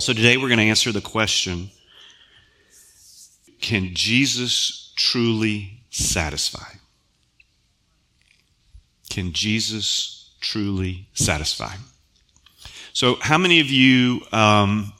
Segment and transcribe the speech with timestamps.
[0.00, 1.70] So today we're going to answer the question
[3.60, 6.76] Can Jesus truly satisfy?
[9.10, 11.74] Can Jesus truly satisfy?
[12.92, 14.92] So, how many of you um,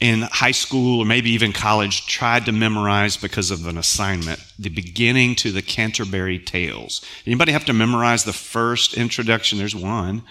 [0.00, 4.70] in high school or maybe even college tried to memorize because of an assignment the
[4.70, 7.00] beginning to the Canterbury Tales?
[7.26, 9.58] Anybody have to memorize the first introduction?
[9.58, 10.24] There's one.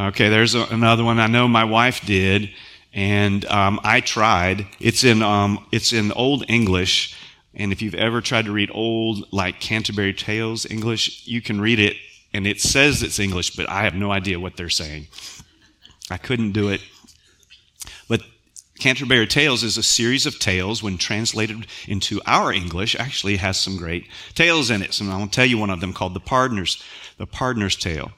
[0.00, 1.20] Okay, there's a, another one.
[1.20, 2.50] I know my wife did,
[2.92, 4.66] and um, I tried.
[4.80, 7.16] It's in um, it's in Old English,
[7.54, 11.78] and if you've ever tried to read old like Canterbury Tales English, you can read
[11.78, 11.96] it,
[12.32, 15.08] and it says it's English, but I have no idea what they're saying.
[16.10, 16.80] I couldn't do it.
[18.08, 18.22] But
[18.78, 23.76] Canterbury Tales is a series of tales when translated into our English actually has some
[23.76, 24.94] great tales in it.
[24.94, 26.82] So I'm going to tell you one of them called the Pardoner's,
[27.18, 28.10] the Pardoner's Tale.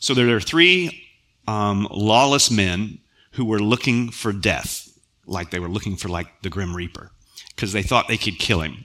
[0.00, 1.08] So there are three
[1.48, 2.98] um, lawless men
[3.32, 4.88] who were looking for death,
[5.26, 7.10] like they were looking for like the Grim Reaper,
[7.54, 8.84] because they thought they could kill him.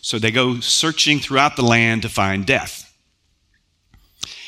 [0.00, 2.82] So they go searching throughout the land to find death.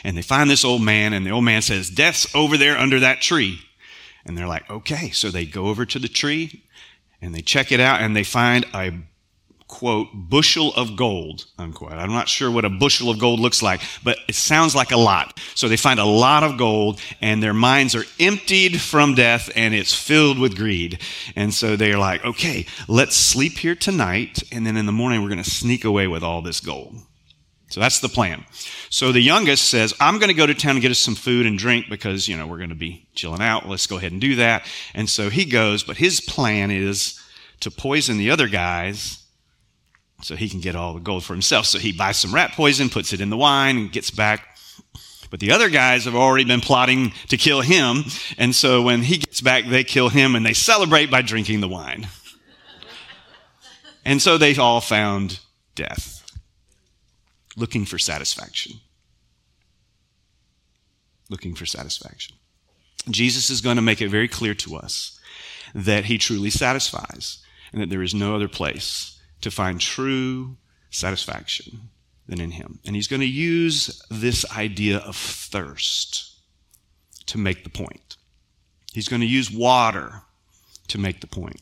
[0.04, 3.00] And they find this old man, and the old man says, Death's over there under
[3.00, 3.58] that tree.
[4.24, 5.10] And they're like, okay.
[5.10, 6.64] So they go over to the tree
[7.20, 8.92] and they check it out and they find a
[9.68, 11.92] quote, bushel of gold, unquote.
[11.92, 14.96] I'm not sure what a bushel of gold looks like, but it sounds like a
[14.96, 15.38] lot.
[15.54, 19.74] So they find a lot of gold and their minds are emptied from death and
[19.74, 21.00] it's filled with greed.
[21.36, 24.42] And so they're like, okay, let's sleep here tonight.
[24.50, 26.96] And then in the morning, we're going to sneak away with all this gold.
[27.68, 28.46] So that's the plan.
[28.88, 31.44] So the youngest says, I'm going to go to town and get us some food
[31.44, 33.68] and drink because, you know, we're going to be chilling out.
[33.68, 34.66] Let's go ahead and do that.
[34.94, 37.20] And so he goes, but his plan is
[37.60, 39.24] to poison the other guys
[40.20, 41.66] so he can get all the gold for himself.
[41.66, 44.58] So he buys some rat poison, puts it in the wine, and gets back.
[45.30, 48.04] But the other guys have already been plotting to kill him.
[48.38, 51.68] And so when he gets back, they kill him and they celebrate by drinking the
[51.68, 52.08] wine.
[54.04, 55.40] And so they all found
[55.74, 56.24] death,
[57.56, 58.80] looking for satisfaction.
[61.28, 62.36] Looking for satisfaction.
[63.10, 65.20] Jesus is going to make it very clear to us
[65.74, 67.38] that he truly satisfies
[67.70, 70.56] and that there is no other place to find true
[70.90, 71.90] satisfaction
[72.26, 72.80] than in Him.
[72.86, 76.40] And He's going to use this idea of thirst
[77.26, 78.16] to make the point.
[78.92, 80.22] He's going to use water
[80.88, 81.60] to make the point.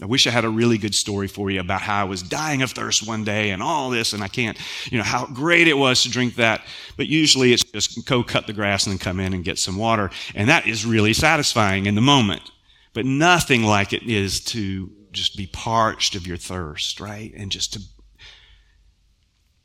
[0.00, 2.62] I wish I had a really good story for you about how I was dying
[2.62, 4.58] of thirst one day and all this, and I can't,
[4.90, 6.62] you know, how great it was to drink that.
[6.96, 9.76] But usually it's just go cut the grass and then come in and get some
[9.76, 10.10] water.
[10.34, 12.50] And that is really satisfying in the moment.
[12.94, 17.32] But nothing like it is to just be parched of your thirst, right?
[17.36, 17.80] And just to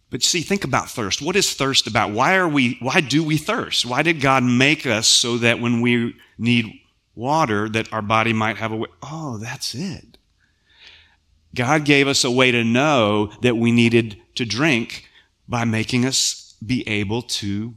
[0.10, 1.22] but see, think about thirst.
[1.22, 2.12] What is thirst about?
[2.12, 3.86] Why are we, why do we thirst?
[3.86, 6.80] Why did God make us so that when we need
[7.14, 8.90] water, that our body might have a way?
[9.02, 10.18] Oh, that's it.
[11.54, 15.10] God gave us a way to know that we needed to drink
[15.48, 17.76] by making us be able to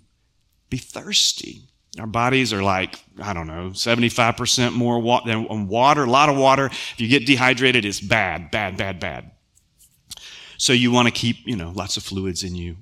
[0.68, 1.69] be thirsty.
[1.98, 6.28] Our bodies are like, I don't know, 75% more wa- than um, water, a lot
[6.28, 6.66] of water.
[6.66, 9.32] If you get dehydrated, it's bad, bad, bad, bad.
[10.56, 12.76] So you want to keep, you know, lots of fluids in you.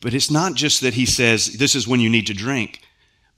[0.00, 2.80] But it's not just that he says, this is when you need to drink,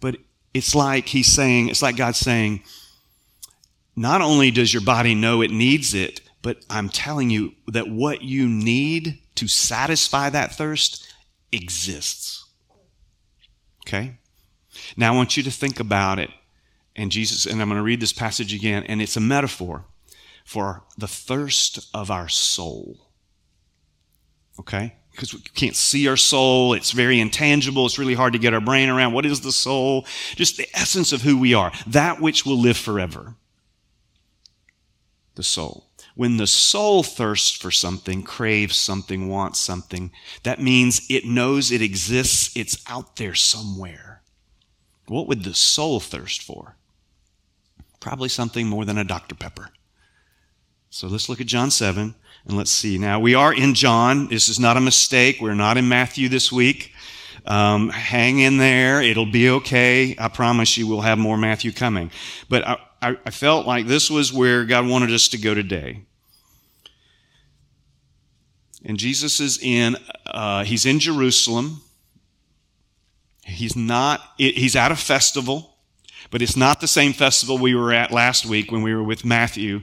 [0.00, 0.16] but
[0.54, 2.62] it's like he's saying, it's like God's saying,
[3.96, 8.22] not only does your body know it needs it, but I'm telling you that what
[8.22, 11.12] you need to satisfy that thirst
[11.50, 12.44] exists.
[13.86, 14.18] Okay?
[14.96, 16.30] Now I want you to think about it.
[16.96, 19.84] And Jesus, and I'm going to read this passage again, and it's a metaphor
[20.44, 23.08] for the thirst of our soul.
[24.58, 24.96] Okay?
[25.12, 26.74] Because we can't see our soul.
[26.74, 27.86] It's very intangible.
[27.86, 29.12] It's really hard to get our brain around.
[29.12, 30.06] What is the soul?
[30.34, 31.70] Just the essence of who we are.
[31.86, 33.34] That which will live forever.
[35.34, 35.88] The soul.
[36.14, 40.10] When the soul thirsts for something, craves something, wants something,
[40.42, 42.56] that means it knows it exists.
[42.56, 44.07] It's out there somewhere.
[45.08, 46.76] What would the soul thirst for?
[48.00, 49.34] Probably something more than a Dr.
[49.34, 49.70] Pepper.
[50.90, 52.14] So let's look at John 7
[52.46, 52.98] and let's see.
[52.98, 54.28] Now, we are in John.
[54.28, 55.38] This is not a mistake.
[55.40, 56.92] We're not in Matthew this week.
[57.44, 59.02] Um, hang in there.
[59.02, 60.16] It'll be okay.
[60.18, 62.10] I promise you we'll have more Matthew coming.
[62.48, 66.02] But I, I, I felt like this was where God wanted us to go today.
[68.84, 69.96] And Jesus is in,
[70.26, 71.82] uh, he's in Jerusalem.
[73.48, 75.74] He's not, he's at a festival,
[76.30, 79.24] but it's not the same festival we were at last week when we were with
[79.24, 79.80] Matthew,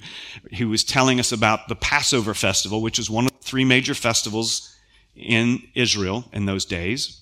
[0.57, 3.95] who was telling us about the Passover festival, which is one of the three major
[3.95, 4.75] festivals
[5.15, 7.21] in Israel in those days.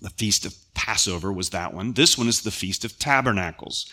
[0.00, 1.92] The Feast of Passover was that one.
[1.92, 3.90] This one is the Feast of Tabernacles.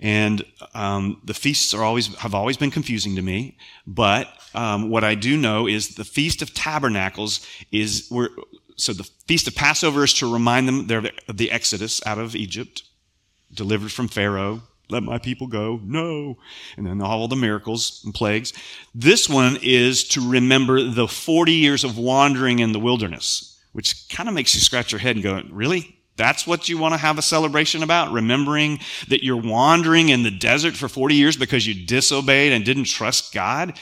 [0.00, 0.44] And
[0.74, 3.56] um, the feasts are always have always been confusing to me.
[3.86, 8.30] But um, what I do know is the Feast of Tabernacles is where.
[8.76, 10.88] So the Feast of Passover is to remind them
[11.28, 12.82] of the Exodus out of Egypt,
[13.52, 14.62] delivered from Pharaoh.
[14.90, 15.80] Let my people go.
[15.82, 16.36] No.
[16.76, 18.52] And then all the miracles and plagues.
[18.94, 24.28] This one is to remember the 40 years of wandering in the wilderness, which kind
[24.28, 25.98] of makes you scratch your head and go, really?
[26.16, 28.12] That's what you want to have a celebration about?
[28.12, 28.78] Remembering
[29.08, 33.32] that you're wandering in the desert for 40 years because you disobeyed and didn't trust
[33.32, 33.78] God?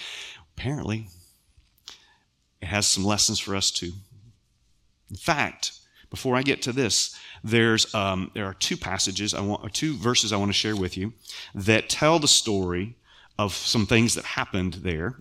[0.56, 1.08] Apparently,
[2.60, 3.92] it has some lessons for us too.
[5.12, 5.72] In fact,
[6.10, 10.32] before I get to this, there's um, there are two passages I want, two verses
[10.32, 11.12] I want to share with you
[11.54, 12.96] that tell the story
[13.38, 15.16] of some things that happened there.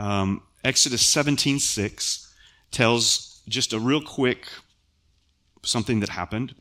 [0.00, 2.32] Um, Exodus 17:6
[2.72, 4.48] tells just a real quick
[5.62, 6.56] something that happened.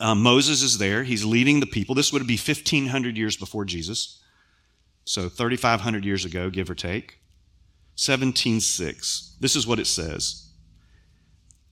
[0.00, 1.04] Um, Moses is there.
[1.04, 1.94] He's leading the people.
[1.94, 4.22] This would be 1,500 years before Jesus.
[5.04, 7.18] So 3,500 years ago, give or take.
[7.96, 9.38] 17.6.
[9.40, 10.47] This is what it says.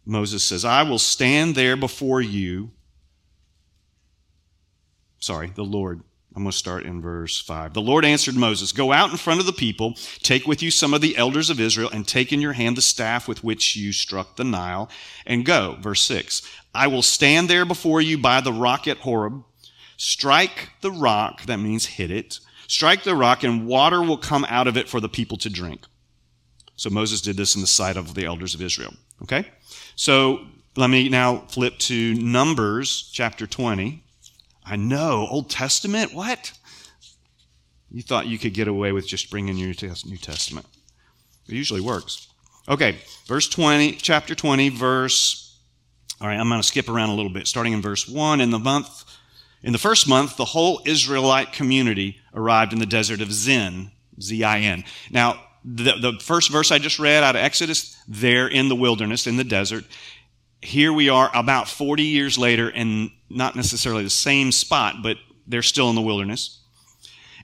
[0.07, 2.71] Moses says, I will stand there before you.
[5.19, 6.03] Sorry, the Lord
[6.37, 7.73] I'm going to start in verse 5.
[7.73, 10.93] The Lord answered Moses, Go out in front of the people, take with you some
[10.93, 13.91] of the elders of Israel, and take in your hand the staff with which you
[13.91, 14.91] struck the Nile,
[15.25, 15.79] and go.
[15.81, 16.43] Verse 6.
[16.75, 19.45] I will stand there before you by the rock at Horeb.
[19.97, 22.39] Strike the rock, that means hit it.
[22.69, 25.87] Strike the rock, and water will come out of it for the people to drink.
[26.75, 28.93] So Moses did this in the sight of the elders of Israel.
[29.23, 29.47] Okay?
[29.97, 30.41] So
[30.77, 34.05] let me now flip to Numbers chapter 20.
[34.65, 36.13] I know, Old Testament?
[36.13, 36.53] What?
[37.91, 40.67] You thought you could get away with just bringing your New Testament.
[41.49, 42.29] It usually works.
[42.69, 42.97] Okay,
[43.27, 45.59] verse 20, chapter 20, verse.
[46.21, 48.43] All right, I'm going to skip around a little bit, starting in verse 1.
[48.43, 49.05] In the month,
[49.63, 54.85] in the first month, the whole Israelite community arrived in the desert of Zin, Z-I-N.
[55.11, 59.27] Now, the, the first verse I just read out of Exodus, they're in the wilderness,
[59.27, 59.85] in the desert
[60.67, 65.17] here we are about 40 years later and not necessarily the same spot, but
[65.47, 66.61] they're still in the wilderness.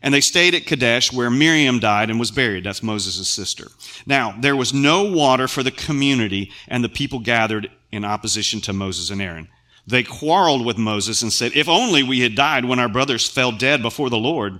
[0.03, 2.65] And they stayed at Kadesh where Miriam died and was buried.
[2.65, 3.69] That's Moses' sister.
[4.05, 8.73] Now, there was no water for the community, and the people gathered in opposition to
[8.73, 9.49] Moses and Aaron.
[9.87, 13.53] They quarreled with Moses and said, If only we had died when our brothers fell
[13.53, 14.59] dead before the Lord.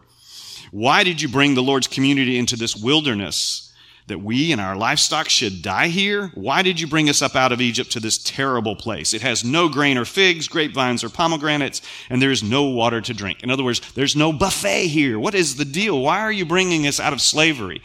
[0.73, 3.73] Why did you bring the Lord's community into this wilderness?
[4.09, 6.33] that we and our livestock should die here?
[6.35, 9.15] Why did you bring us up out of Egypt to this terrible place?
[9.15, 13.43] It has no grain or figs, grapevines or pomegranates, and there's no water to drink.
[13.43, 15.19] In other words, there's no buffet here.
[15.19, 16.01] What is the deal?
[16.01, 17.81] Why are you bringing us out of slavery?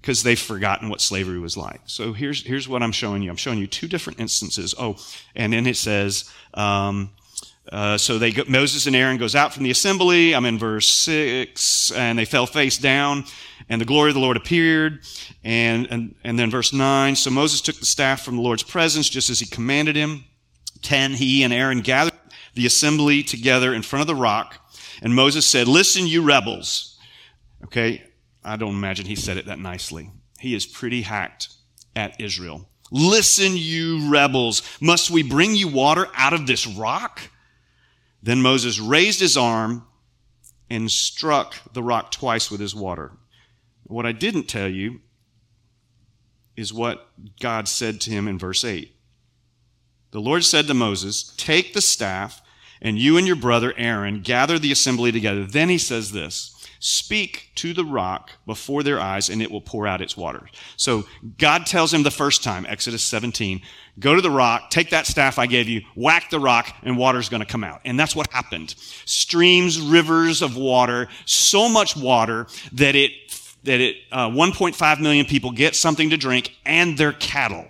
[0.00, 1.82] Because they've forgotten what slavery was like.
[1.84, 3.28] So here's, here's what I'm showing you.
[3.28, 4.74] I'm showing you two different instances.
[4.78, 4.96] Oh,
[5.36, 7.10] and then it says, um,
[7.70, 10.34] uh, so they go, Moses and Aaron goes out from the assembly.
[10.34, 13.24] I'm in verse six, and they fell face down,
[13.68, 15.00] and the glory of the Lord appeared.
[15.44, 17.16] And, and and then verse nine.
[17.16, 20.24] So Moses took the staff from the Lord's presence, just as he commanded him.
[20.82, 21.12] Ten.
[21.12, 22.14] He and Aaron gathered
[22.54, 24.56] the assembly together in front of the rock,
[25.02, 26.98] and Moses said, "Listen, you rebels."
[27.64, 28.02] Okay,
[28.42, 30.10] I don't imagine he said it that nicely.
[30.38, 31.48] He is pretty hacked
[31.94, 32.68] at Israel.
[32.90, 34.62] Listen, you rebels.
[34.80, 37.20] Must we bring you water out of this rock?
[38.22, 39.86] Then Moses raised his arm
[40.68, 43.12] and struck the rock twice with his water.
[43.84, 45.00] What I didn't tell you
[46.56, 47.08] is what
[47.40, 48.94] God said to him in verse 8.
[50.12, 52.42] The Lord said to Moses, Take the staff,
[52.82, 55.44] and you and your brother Aaron gather the assembly together.
[55.44, 59.86] Then he says this Speak to the rock before their eyes, and it will pour
[59.86, 60.48] out its water.
[60.76, 61.04] So
[61.38, 63.60] God tells him the first time, Exodus 17,
[64.00, 67.28] go to the rock, take that staff I gave you, whack the rock, and water's
[67.28, 67.80] going to come out.
[67.84, 68.74] And that's what happened.
[69.04, 73.12] Streams, rivers of water, so much water that it
[73.62, 77.66] that it uh, 1.5 million people get something to drink and their cattle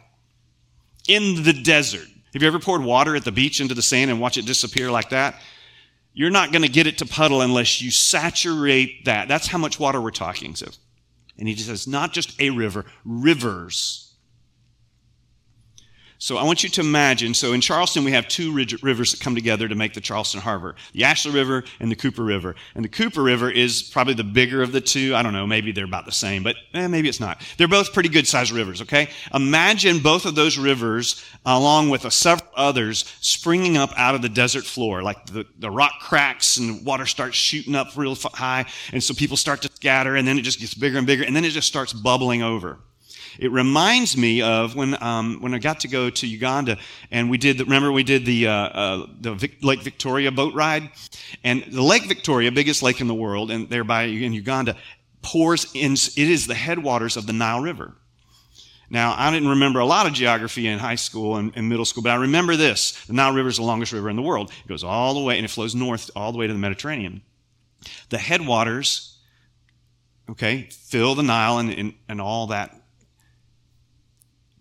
[1.09, 2.07] in the desert.
[2.33, 4.89] Have you ever poured water at the beach into the sand and watch it disappear
[4.89, 5.41] like that?
[6.13, 9.27] You're not going to get it to puddle unless you saturate that.
[9.27, 10.55] That's how much water we're talking.
[10.55, 10.69] So,
[11.39, 14.10] and he says, not just a river, rivers
[16.23, 17.33] so I want you to imagine.
[17.33, 20.77] So in Charleston, we have two rivers that come together to make the Charleston Harbor
[20.93, 22.57] the Ashley River and the Cooper River.
[22.75, 25.15] And the Cooper River is probably the bigger of the two.
[25.17, 27.41] I don't know, maybe they're about the same, but eh, maybe it's not.
[27.57, 29.09] They're both pretty good sized rivers, okay?
[29.33, 34.65] Imagine both of those rivers, along with several others, springing up out of the desert
[34.65, 35.03] floor.
[35.03, 38.67] Like the, the rock cracks and water starts shooting up real high.
[38.93, 41.35] And so people start to scatter, and then it just gets bigger and bigger, and
[41.35, 42.79] then it just starts bubbling over.
[43.39, 46.79] It reminds me of when um, when I got to go to Uganda
[47.11, 47.59] and we did.
[47.59, 50.91] The, remember we did the uh, uh, the Vic, Lake Victoria boat ride,
[51.45, 54.77] and the Lake Victoria, biggest lake in the world, and thereby in Uganda,
[55.23, 55.93] pours in.
[55.93, 57.95] It is the headwaters of the Nile River.
[58.93, 62.03] Now, I didn't remember a lot of geography in high school and, and, middle school,
[62.03, 63.05] but I remember this.
[63.07, 64.51] The Nile River is the longest river in the world.
[64.51, 67.23] It goes all the way, and it flows north all the way to the Mediterranean.
[68.09, 69.17] The headwaters,
[70.29, 72.80] okay, fill the Nile and, and, and all that.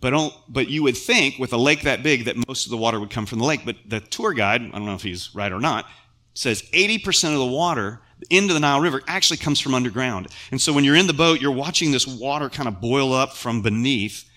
[0.02, 3.00] But, but you would think with a lake that big that most of the water
[3.00, 3.62] would come from the lake.
[3.66, 5.86] But the tour guide, I don't know if he's right or not,
[6.34, 10.28] says 80% of the water into the Nile River actually comes from underground.
[10.52, 13.34] And so when you're in the boat, you're watching this water kind of boil up
[13.34, 14.30] from beneath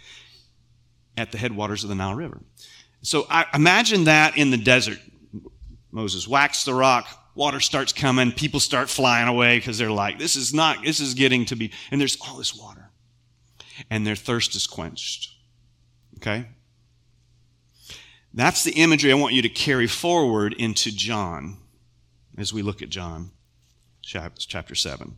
[1.17, 2.41] at the headwaters of the Nile River.
[3.03, 4.99] So I imagine that in the desert.
[5.91, 10.37] Moses whacks the rock, water starts coming, people start flying away because they're like, this
[10.37, 12.91] is not, this is getting to be, and there's all this water.
[13.91, 15.32] And their thirst is quenched.
[16.23, 16.47] Okay?
[18.33, 21.59] That's the imagery I want you to carry forward into John
[22.39, 23.33] as we look at John
[24.01, 25.17] chapter 7.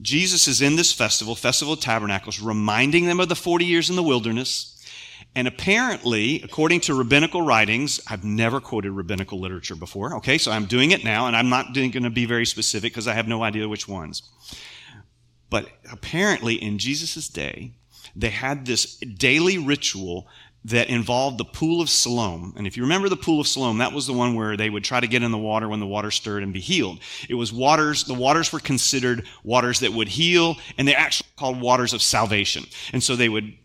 [0.00, 3.96] Jesus is in this festival, Festival of Tabernacles, reminding them of the 40 years in
[3.96, 4.68] the wilderness.
[5.34, 10.16] And apparently, according to rabbinical writings, I've never quoted rabbinical literature before.
[10.16, 13.08] Okay, so I'm doing it now, and I'm not going to be very specific because
[13.08, 14.22] I have no idea which ones.
[15.48, 17.72] But apparently, in Jesus' day,
[18.14, 20.26] they had this daily ritual
[20.64, 22.54] that involved the pool of Siloam.
[22.56, 24.84] And if you remember the pool of Siloam, that was the one where they would
[24.84, 27.00] try to get in the water when the water stirred and be healed.
[27.28, 31.60] It was waters, the waters were considered waters that would heal, and they're actually called
[31.60, 32.64] waters of salvation.
[32.92, 33.56] And so they would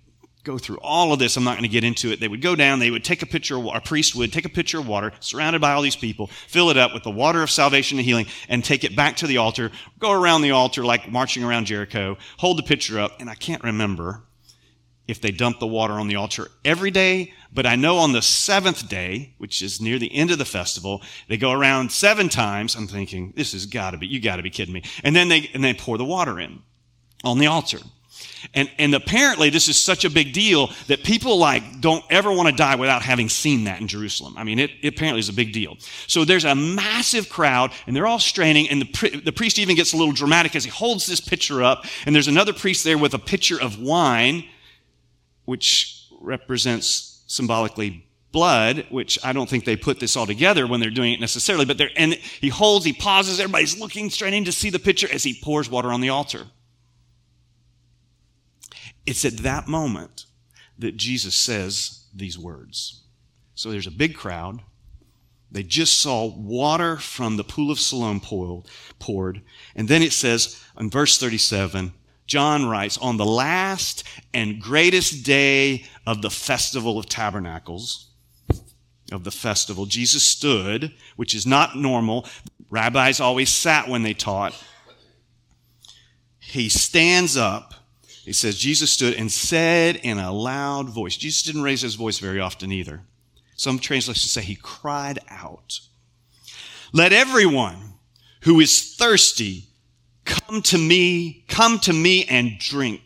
[0.48, 1.36] go through all of this.
[1.36, 2.20] I'm not going to get into it.
[2.20, 4.80] They would go down, they would take a pitcher, a priest would take a pitcher
[4.80, 8.00] of water, surrounded by all these people, fill it up with the water of salvation
[8.00, 11.44] and healing, and take it back to the altar, go around the altar like marching
[11.44, 14.24] around Jericho, hold the pitcher up, and I can't remember
[15.08, 18.22] if they dump the water on the altar every day, but I know on the
[18.22, 22.76] seventh day, which is near the end of the festival, they go around seven times.
[22.76, 24.84] I'm thinking, this has got to be, you got to be kidding me.
[25.04, 26.62] And then they, and they pour the water in
[27.24, 27.80] on the altar.
[28.54, 32.50] And, and apparently this is such a big deal that people like don't ever want
[32.50, 34.36] to die without having seen that in Jerusalem.
[34.38, 35.78] I mean, it, it apparently is a big deal.
[36.08, 39.94] So there's a massive crowd and they're all straining and the, the priest even gets
[39.94, 43.14] a little dramatic as he holds this pitcher up and there's another priest there with
[43.14, 44.46] a pitcher of wine
[45.46, 50.90] which represents symbolically blood, which I don't think they put this all together when they're
[50.90, 54.70] doing it necessarily, but they're, and he holds, he pauses, everybody's looking, straining to see
[54.70, 56.46] the pitcher as he pours water on the altar.
[59.08, 60.26] It's at that moment
[60.78, 63.02] that Jesus says these words.
[63.56, 64.62] So there's a big crowd.
[65.50, 68.20] They just saw water from the pool of Siloam
[69.00, 69.42] poured.
[69.76, 71.94] And then it says in verse 37
[72.28, 78.10] John writes, on the last and greatest day of the festival of tabernacles,
[79.14, 82.28] of the festival, Jesus stood, which is not normal.
[82.70, 84.54] Rabbis always sat when they taught.
[86.38, 87.74] He stands up.
[88.28, 91.16] He says, Jesus stood and said in a loud voice.
[91.16, 93.02] Jesus didn't raise his voice very often either.
[93.56, 95.80] Some translations say he cried out.
[96.94, 97.94] Let everyone
[98.42, 99.68] who is thirsty
[100.28, 103.02] Come to me, come to me and drink.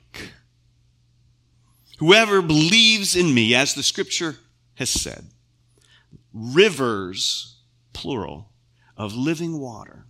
[2.00, 4.38] Whoever believes in me, as the scripture
[4.76, 5.28] has said,
[6.34, 7.60] rivers,
[7.94, 8.50] plural,
[8.98, 10.06] of living water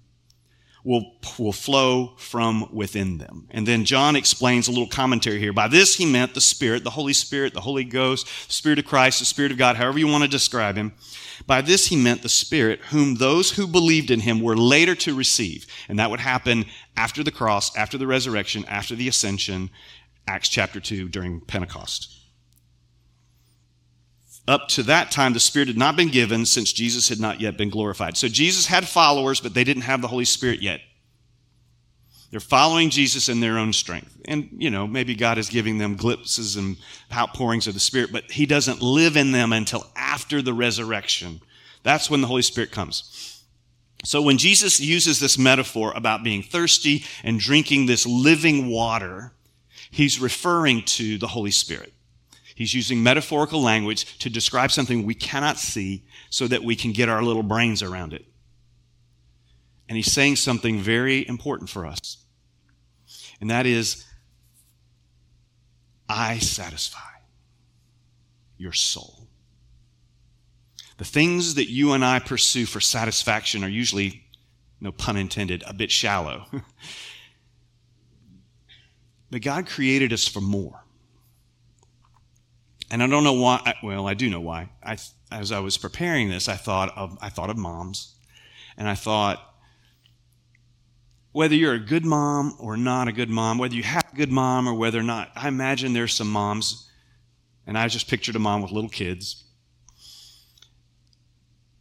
[0.84, 3.48] will, will flow from within them.
[3.52, 5.54] And then John explains a little commentary here.
[5.54, 8.86] By this he meant the Spirit, the Holy Spirit, the Holy Ghost, the Spirit of
[8.86, 10.94] Christ, the Spirit of God, however you want to describe him.
[11.48, 15.16] By this he meant the Spirit, whom those who believed in him were later to
[15.16, 15.66] receive.
[15.90, 19.70] And that would happen after the cross, after the resurrection, after the ascension,
[20.28, 22.21] Acts chapter 2, during Pentecost.
[24.48, 27.58] Up to that time, the Spirit had not been given since Jesus had not yet
[27.58, 28.18] been glorified.
[28.18, 30.82] So Jesus had followers, but they didn't have the Holy Spirit yet.
[32.32, 34.18] They're following Jesus in their own strength.
[34.26, 36.78] And, you know, maybe God is giving them glimpses and
[37.12, 41.42] outpourings of the Spirit, but He doesn't live in them until after the resurrection.
[41.84, 43.44] That's when the Holy Spirit comes.
[44.04, 49.34] So when Jesus uses this metaphor about being thirsty and drinking this living water,
[49.92, 51.94] He's referring to the Holy Spirit.
[52.62, 57.10] He's using metaphorical language to describe something we cannot see so that we can get
[57.10, 58.24] our little brains around it.
[59.90, 62.22] And he's saying something very important for us
[63.42, 64.06] and that is,
[66.08, 67.00] I satisfy
[68.58, 69.28] your soul.
[70.98, 74.24] The things that you and I pursue for satisfaction are usually,
[74.80, 76.46] no pun intended, a bit shallow.
[79.32, 80.86] but God created us for more.
[82.92, 84.68] And I don't know why, well, I do know why.
[84.84, 84.98] I,
[85.32, 88.16] as I was preparing this, I thought of, I thought of moms.
[88.78, 89.56] And I thought,
[91.32, 94.32] whether you're a good mom or not a good mom, whether you have a good
[94.32, 96.90] mom or whether or not, I imagine there's some moms,
[97.66, 99.46] and I just pictured a mom with little kids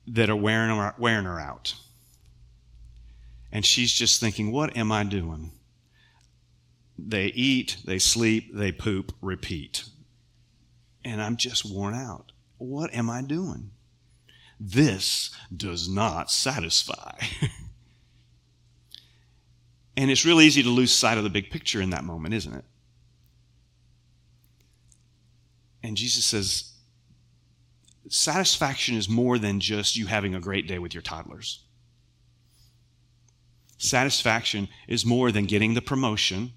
[0.07, 1.75] that are wearing her, wearing her out.
[3.51, 5.51] And she's just thinking, what am I doing?
[6.97, 9.85] They eat, they sleep, they poop, repeat.
[11.05, 12.33] And I'm just worn out.
[12.59, 13.71] What am I doing?
[14.59, 17.19] This does not satisfy.
[19.97, 22.55] and it's real easy to lose sight of the big picture in that moment, isn't
[22.55, 22.65] it?
[25.83, 26.73] And Jesus says,
[28.09, 31.65] satisfaction is more than just you having a great day with your toddlers.
[33.79, 36.53] Satisfaction is more than getting the promotion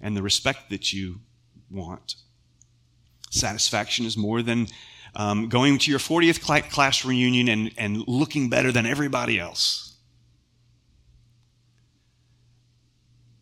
[0.00, 1.20] and the respect that you
[1.68, 2.14] want.
[3.30, 4.66] Satisfaction is more than
[5.14, 9.90] um, going to your 40th class reunion and, and looking better than everybody else.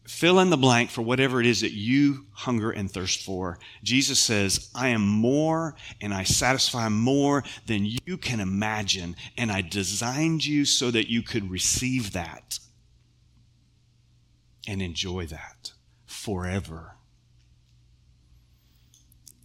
[0.06, 3.58] Fill in the blank for whatever it is that you hunger and thirst for.
[3.84, 9.14] Jesus says, I am more and I satisfy more than you can imagine.
[9.36, 12.58] And I designed you so that you could receive that
[14.66, 15.72] and enjoy that
[16.04, 16.97] forever.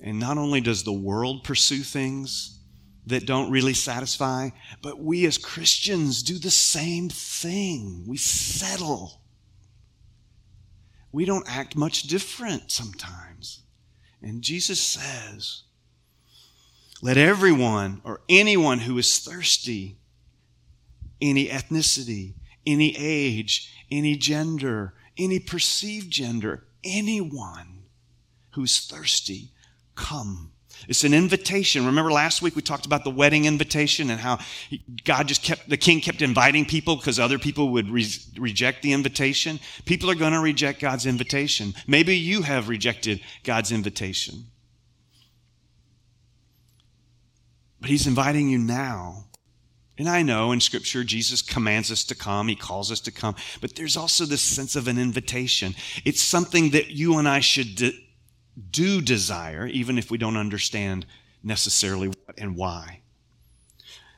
[0.03, 2.59] And not only does the world pursue things
[3.07, 4.49] that don't really satisfy,
[4.81, 8.03] but we as Christians do the same thing.
[8.05, 9.21] We settle.
[11.13, 13.61] We don't act much different sometimes.
[14.21, 15.63] And Jesus says,
[17.01, 19.97] let everyone or anyone who is thirsty,
[21.21, 22.33] any ethnicity,
[22.65, 27.83] any age, any gender, any perceived gender, anyone
[28.51, 29.51] who's thirsty,
[29.95, 30.51] come.
[30.87, 31.85] It's an invitation.
[31.85, 34.39] Remember last week we talked about the wedding invitation and how
[35.05, 38.07] God just kept, the king kept inviting people because other people would re-
[38.37, 39.59] reject the invitation.
[39.85, 41.73] People are going to reject God's invitation.
[41.87, 44.45] Maybe you have rejected God's invitation.
[47.79, 49.25] But he's inviting you now.
[49.97, 53.35] And I know in Scripture, Jesus commands us to come, He calls us to come,
[53.61, 55.75] but there's also this sense of an invitation.
[56.03, 58.02] It's something that you and I should de-
[58.71, 61.05] do desire, even if we don't understand
[61.43, 62.99] necessarily what and why.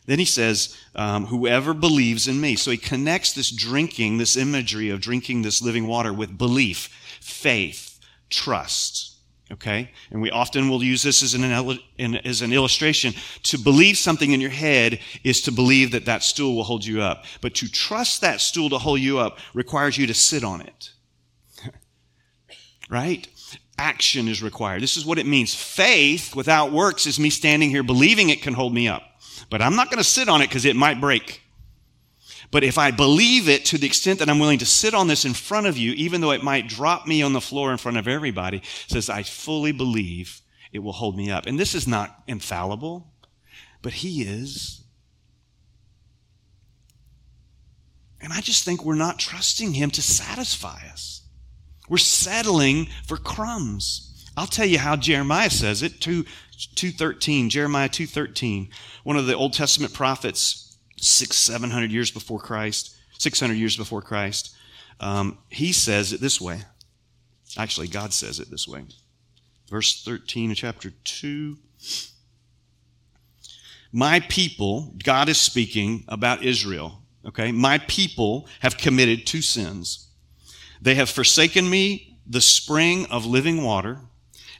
[0.05, 2.55] Then he says, um, whoever believes in me.
[2.55, 7.99] So he connects this drinking, this imagery of drinking this living water with belief, faith,
[8.29, 9.15] trust.
[9.51, 9.91] Okay?
[10.11, 13.13] And we often will use this as an, as an illustration.
[13.43, 17.01] To believe something in your head is to believe that that stool will hold you
[17.01, 17.25] up.
[17.41, 20.91] But to trust that stool to hold you up requires you to sit on it.
[22.89, 23.27] right?
[23.77, 24.81] Action is required.
[24.81, 25.53] This is what it means.
[25.53, 29.03] Faith without works is me standing here believing it can hold me up.
[29.49, 31.41] But I'm not going to sit on it because it might break.
[32.51, 35.25] But if I believe it to the extent that I'm willing to sit on this
[35.25, 37.97] in front of you, even though it might drop me on the floor in front
[37.97, 41.47] of everybody, says, I fully believe it will hold me up.
[41.47, 43.11] And this is not infallible,
[43.81, 44.83] but He is.
[48.21, 51.24] And I just think we're not trusting Him to satisfy us.
[51.89, 54.31] We're settling for crumbs.
[54.37, 56.23] I'll tell you how Jeremiah says it, 2,
[56.75, 58.69] 213, Jeremiah 2.13,
[59.03, 64.55] one of the Old Testament prophets, six, 700 years before Christ, 600 years before Christ.
[64.99, 66.61] Um, he says it this way.
[67.57, 68.85] Actually, God says it this way.
[69.69, 71.57] Verse 13 of chapter 2.
[73.91, 77.51] My people, God is speaking about Israel, okay?
[77.51, 80.04] My people have committed two sins.
[80.81, 83.99] They have forsaken me, the spring of living water,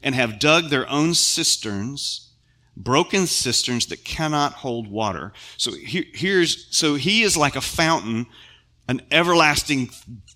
[0.01, 2.31] and have dug their own cisterns,
[2.77, 5.33] broken cisterns that cannot hold water.
[5.57, 8.27] So here's, so he is like a fountain,
[8.87, 9.89] an everlasting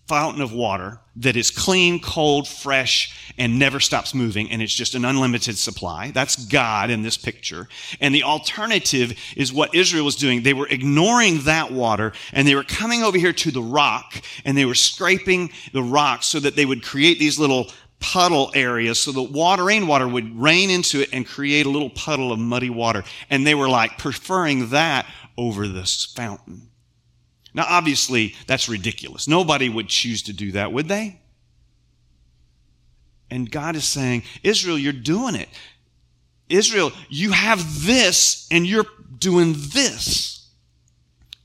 [0.10, 4.95] fountain of water that is clean, cold, fresh, and never stops moving, and it's just
[4.95, 6.10] an unlimited supply.
[6.10, 7.69] That's God in this picture.
[8.02, 10.41] And the alternative is what Israel was doing.
[10.41, 14.58] They were ignoring that water, and they were coming over here to the rock, and
[14.58, 19.12] they were scraping the rock so that they would create these little puddle areas so
[19.12, 23.04] the water, rainwater would rain into it and create a little puddle of muddy water.
[23.30, 25.06] And they were like preferring that
[25.38, 26.68] over this fountain.
[27.53, 29.27] Now, obviously, that's ridiculous.
[29.27, 31.19] Nobody would choose to do that, would they?
[33.31, 35.49] And God is saying, Israel, you're doing it.
[36.49, 40.47] Israel, you have this and you're doing this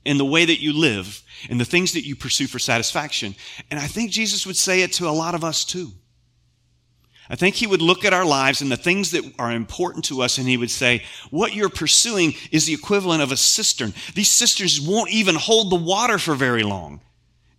[0.03, 3.35] in the way that you live and the things that you pursue for satisfaction.
[3.69, 5.91] And I think Jesus would say it to a lot of us too.
[7.29, 10.21] I think he would look at our lives and the things that are important to
[10.21, 13.93] us and he would say, What you're pursuing is the equivalent of a cistern.
[14.13, 17.01] These cisterns won't even hold the water for very long.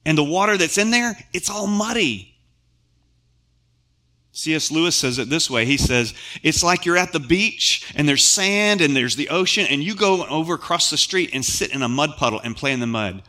[0.05, 2.37] And the water that's in there, it's all muddy.
[4.31, 4.71] C.S.
[4.71, 5.65] Lewis says it this way.
[5.65, 9.67] He says, It's like you're at the beach and there's sand and there's the ocean,
[9.69, 12.73] and you go over across the street and sit in a mud puddle and play
[12.73, 13.23] in the mud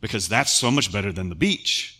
[0.00, 1.99] because that's so much better than the beach.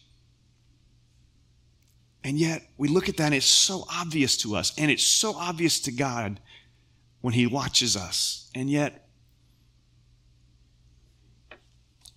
[2.22, 5.34] And yet, we look at that and it's so obvious to us, and it's so
[5.34, 6.38] obvious to God
[7.20, 8.50] when He watches us.
[8.54, 9.06] And yet,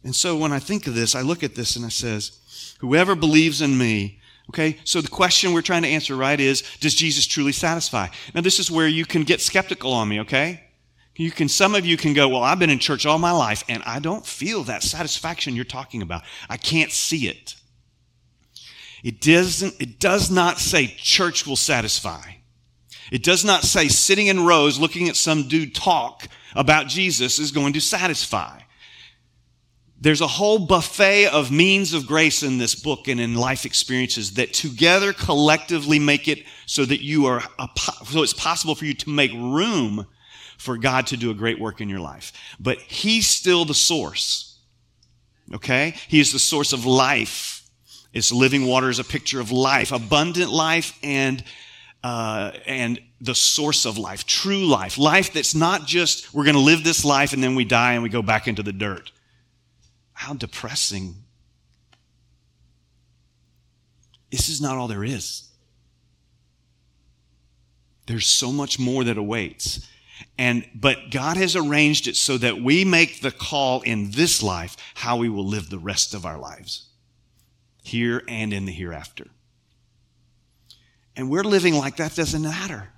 [0.03, 2.39] and so when I think of this, I look at this and I says,
[2.79, 4.77] Whoever believes in me, okay?
[4.83, 8.07] So the question we're trying to answer, right, is Does Jesus truly satisfy?
[8.35, 10.65] Now, this is where you can get skeptical on me, okay?
[11.15, 13.63] You can, some of you can go, Well, I've been in church all my life
[13.69, 16.23] and I don't feel that satisfaction you're talking about.
[16.49, 17.55] I can't see it.
[19.03, 22.21] It doesn't, it does not say church will satisfy.
[23.11, 27.51] It does not say sitting in rows looking at some dude talk about Jesus is
[27.51, 28.61] going to satisfy.
[29.99, 34.33] There's a whole buffet of means of grace in this book and in life experiences
[34.33, 37.41] that together collectively make it so that you are,
[38.05, 40.07] so it's possible for you to make room
[40.57, 42.33] for God to do a great work in your life.
[42.59, 44.59] But He's still the source.
[45.53, 45.95] Okay?
[46.07, 47.62] He is the source of life.
[48.13, 51.43] It's living water is a picture of life, abundant life and
[52.03, 56.61] uh, and the source of life, true life, life that's not just we're going to
[56.61, 59.11] live this life and then we die and we go back into the dirt.
[60.11, 61.15] How depressing.
[64.31, 65.49] This is not all there is.
[68.05, 69.87] There's so much more that awaits.
[70.37, 74.75] And but God has arranged it so that we make the call in this life
[74.95, 76.89] how we will live the rest of our lives
[77.83, 79.27] here and in the hereafter.
[81.15, 82.89] And we're living like that doesn't matter.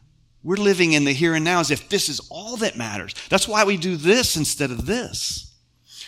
[0.44, 3.16] We're living in the here and now as if this is all that matters.
[3.30, 5.55] That's why we do this instead of this.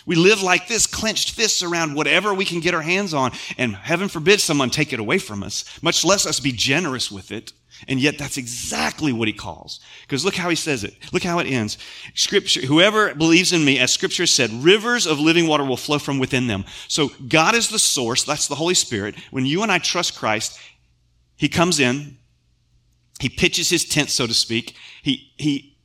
[0.08, 3.76] We live like this, clenched fists around whatever we can get our hands on, and
[3.76, 7.52] heaven forbid someone take it away from us, much less us be generous with it.
[7.86, 9.80] And yet that's exactly what he calls.
[10.00, 10.94] Because look how he says it.
[11.12, 11.76] Look how it ends.
[12.14, 16.18] Scripture, whoever believes in me, as scripture said, rivers of living water will flow from
[16.18, 16.64] within them.
[16.88, 18.24] So God is the source.
[18.24, 19.14] That's the Holy Spirit.
[19.30, 20.58] When you and I trust Christ,
[21.36, 22.16] he comes in,
[23.20, 24.74] he pitches his tent, so to speak.
[25.02, 25.76] He, he,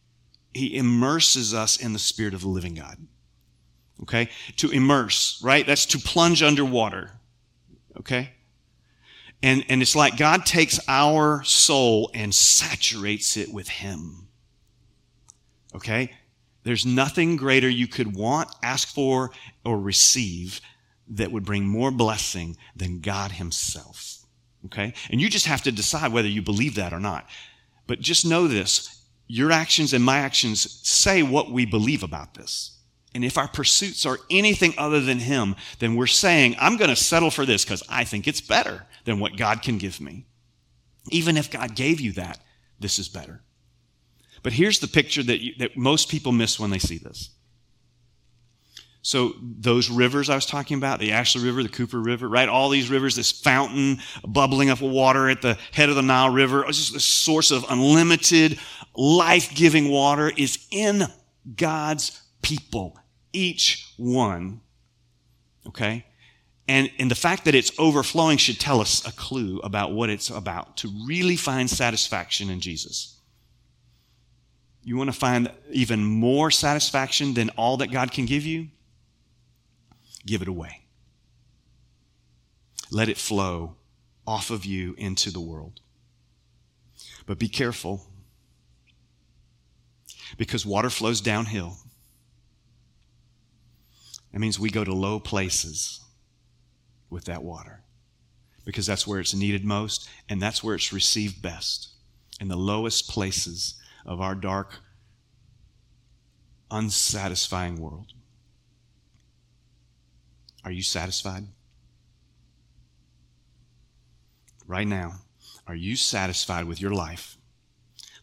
[0.53, 2.97] he immerses us in the spirit of the living God.
[4.01, 4.29] Okay?
[4.57, 5.65] To immerse, right?
[5.65, 7.11] That's to plunge underwater.
[7.97, 8.31] Okay?
[9.41, 14.27] And, and it's like God takes our soul and saturates it with Him.
[15.75, 16.11] Okay?
[16.63, 19.31] There's nothing greater you could want, ask for,
[19.65, 20.61] or receive
[21.09, 24.19] that would bring more blessing than God Himself.
[24.65, 24.93] Okay?
[25.09, 27.27] And you just have to decide whether you believe that or not.
[27.85, 32.77] But just know this your actions and my actions say what we believe about this.
[33.15, 36.95] And if our pursuits are anything other than Him, then we're saying, I'm going to
[36.95, 40.25] settle for this because I think it's better than what God can give me.
[41.09, 42.39] Even if God gave you that,
[42.79, 43.41] this is better.
[44.41, 47.29] But here's the picture that, you, that most people miss when they see this.
[49.03, 52.47] So those rivers I was talking about, the Ashley River, the Cooper River, right?
[52.47, 56.29] All these rivers, this fountain bubbling up with water at the head of the Nile
[56.29, 58.59] River, just a source of unlimited,
[58.95, 61.03] life-giving water is in
[61.55, 62.97] God's people
[63.33, 64.61] each one.
[65.67, 66.05] Okay?
[66.67, 70.29] And, and the fact that it's overflowing should tell us a clue about what it's
[70.29, 73.17] about to really find satisfaction in Jesus.
[74.83, 78.67] You want to find even more satisfaction than all that God can give you?
[80.25, 80.81] Give it away.
[82.91, 83.75] Let it flow
[84.25, 85.81] off of you into the world.
[87.25, 88.05] But be careful
[90.37, 91.77] because water flows downhill.
[94.33, 96.01] That means we go to low places
[97.09, 97.83] with that water
[98.65, 101.89] because that's where it's needed most and that's where it's received best
[102.41, 103.75] in the lowest places
[104.07, 104.79] of our dark,
[106.71, 108.13] unsatisfying world.
[110.65, 111.43] Are you satisfied?
[114.65, 115.21] Right now,
[115.67, 117.37] are you satisfied with your life?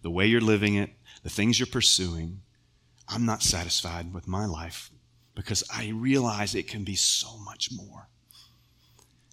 [0.03, 0.91] The way you're living it,
[1.23, 2.41] the things you're pursuing?
[3.07, 4.91] I'm not satisfied with my life
[5.41, 8.09] because I realize it can be so much more.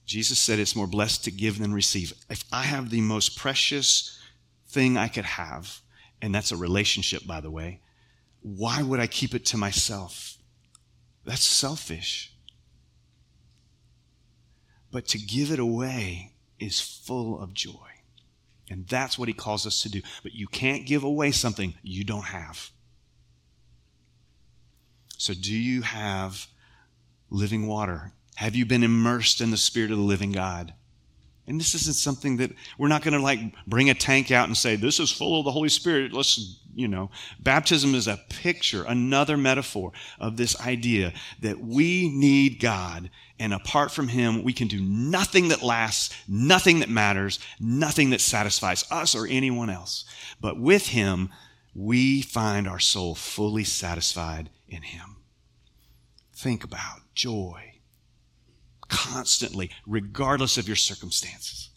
[0.06, 2.13] Jesus said it's more blessed to give than receive.
[2.30, 4.17] If I have the most precious
[4.70, 5.82] thing I could have,
[6.22, 7.82] and that's a relationship, by the way,
[8.41, 10.38] why would I keep it to myself?
[11.26, 12.34] That's selfish.
[14.89, 17.89] But to give it away is full of joy.
[18.70, 20.02] And that's what he calls us to do.
[20.24, 22.72] But you can't give away something you don't have.
[25.18, 26.48] So, do you have
[27.30, 28.12] living water?
[28.36, 30.74] Have you been immersed in the Spirit of the living God?
[31.48, 34.56] And this isn't something that we're not going to like bring a tank out and
[34.56, 36.12] say, this is full of the Holy Spirit.
[36.12, 42.60] Let's, you know, baptism is a picture, another metaphor of this idea that we need
[42.60, 43.10] God.
[43.40, 48.22] And apart from Him, we can do nothing that lasts, nothing that matters, nothing that
[48.22, 50.04] satisfies us or anyone else.
[50.42, 51.30] But with Him,
[51.74, 55.18] we find our soul fully satisfied in Him.
[56.34, 57.74] Think about joy
[58.90, 61.70] constantly, regardless of your circumstances.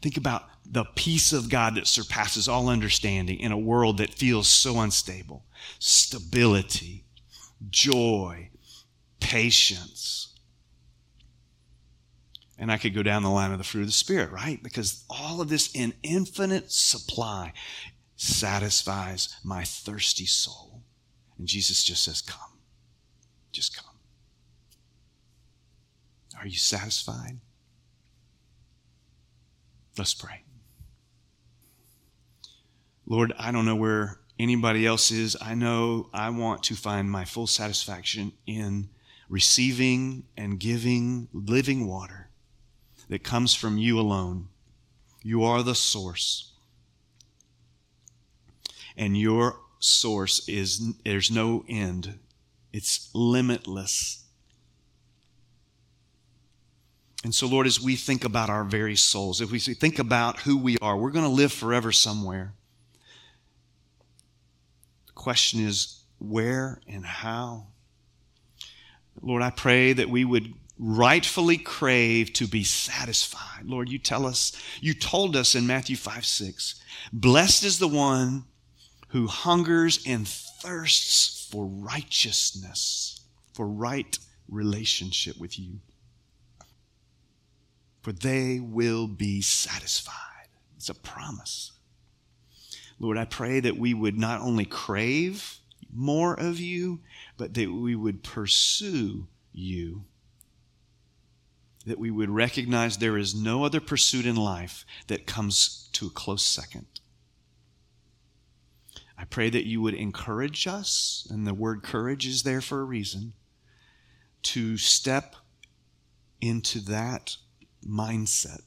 [0.00, 4.48] Think about the peace of God that surpasses all understanding in a world that feels
[4.48, 5.44] so unstable.
[5.78, 7.04] Stability,
[7.70, 8.50] joy,
[9.20, 10.34] patience.
[12.58, 14.62] And I could go down the line of the fruit of the Spirit, right?
[14.62, 17.52] Because all of this in infinite supply
[18.16, 20.71] satisfies my thirsty soul.
[21.42, 22.52] And Jesus just says, Come.
[23.50, 23.96] Just come.
[26.38, 27.40] Are you satisfied?
[29.98, 30.44] Let's pray.
[33.06, 35.36] Lord, I don't know where anybody else is.
[35.42, 38.90] I know I want to find my full satisfaction in
[39.28, 42.28] receiving and giving living water
[43.08, 44.46] that comes from you alone.
[45.24, 46.52] You are the source.
[48.96, 52.18] And your source is, there's no end,
[52.72, 54.24] it's limitless.
[57.24, 60.56] And so, Lord, as we think about our very souls, if we think about who
[60.56, 62.54] we are, we're going to live forever somewhere.
[65.06, 67.66] The question is where and how?
[69.20, 73.64] Lord, I pray that we would rightfully crave to be satisfied.
[73.64, 76.80] Lord, you tell us, you told us in Matthew 5 6,
[77.12, 78.44] blessed is the one
[79.12, 83.20] who hungers and thirsts for righteousness,
[83.54, 85.80] for right relationship with you
[88.02, 90.48] for they will be satisfied.
[90.76, 91.72] It's a promise.
[92.98, 95.58] Lord, I pray that we would not only crave
[95.92, 97.00] more of you,
[97.36, 100.04] but that we would pursue you.
[101.86, 106.10] That we would recognize there is no other pursuit in life that comes to a
[106.10, 106.86] close second.
[109.22, 112.84] I pray that you would encourage us, and the word courage is there for a
[112.84, 113.34] reason,
[114.42, 115.36] to step
[116.40, 117.36] into that
[117.86, 118.62] mindset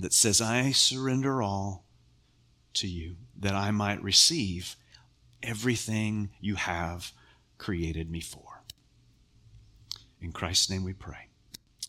[0.00, 1.86] that says, I surrender all
[2.74, 4.76] to you that I might receive
[5.42, 7.12] everything you have
[7.56, 8.64] created me for.
[10.20, 11.28] In Christ's name we pray.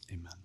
[0.09, 0.44] Amen.